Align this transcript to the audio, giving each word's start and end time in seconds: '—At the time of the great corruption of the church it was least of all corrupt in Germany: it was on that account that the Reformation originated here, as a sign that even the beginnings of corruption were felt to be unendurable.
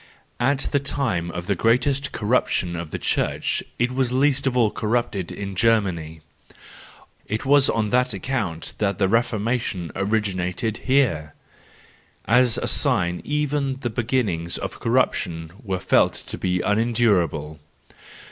'—At 0.39 0.61
the 0.71 0.79
time 0.79 1.29
of 1.29 1.45
the 1.45 1.53
great 1.53 2.11
corruption 2.11 2.75
of 2.75 2.89
the 2.89 2.97
church 2.97 3.61
it 3.77 3.91
was 3.91 4.11
least 4.11 4.47
of 4.47 4.57
all 4.57 4.71
corrupt 4.71 5.15
in 5.15 5.53
Germany: 5.53 6.21
it 7.27 7.45
was 7.45 7.69
on 7.69 7.91
that 7.91 8.11
account 8.11 8.73
that 8.79 8.97
the 8.97 9.07
Reformation 9.07 9.91
originated 9.95 10.77
here, 10.85 11.35
as 12.25 12.57
a 12.57 12.67
sign 12.67 13.17
that 13.17 13.27
even 13.27 13.75
the 13.81 13.91
beginnings 13.91 14.57
of 14.57 14.79
corruption 14.79 15.51
were 15.63 15.79
felt 15.79 16.13
to 16.15 16.35
be 16.35 16.61
unendurable. 16.61 17.59